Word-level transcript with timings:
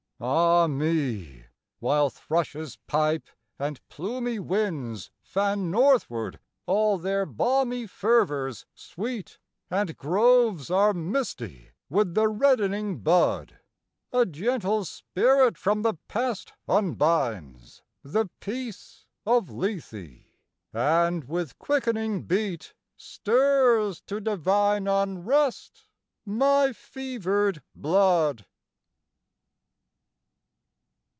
Ah 0.23 0.67
me! 0.67 1.45
while 1.79 2.11
thrushes 2.11 2.75
pipe 2.85 3.27
and 3.57 3.81
plumy 3.89 4.37
winds 4.37 5.09
Fan 5.23 5.71
northward 5.71 6.37
all 6.67 6.99
their 6.99 7.25
balmy 7.25 7.87
fervors 7.87 8.67
sweet, 8.75 9.39
And 9.71 9.97
groves 9.97 10.69
are 10.69 10.93
misty 10.93 11.71
with 11.89 12.13
the 12.13 12.27
reddening 12.27 12.99
bud, 12.99 13.61
A 14.13 14.27
gentle 14.27 14.85
spirit 14.85 15.57
from 15.57 15.81
the 15.81 15.95
past 16.07 16.53
unbinds 16.67 17.81
The 18.03 18.29
peace 18.41 19.07
of 19.25 19.49
Lethe, 19.49 20.27
and 20.71 21.23
with 21.23 21.57
quickening 21.57 22.25
beat 22.25 22.75
Stirs 22.95 24.01
to 24.01 24.19
divine 24.21 24.87
unrest 24.87 25.87
my 26.27 26.73
fevered 26.73 27.63
blood. 27.73 28.45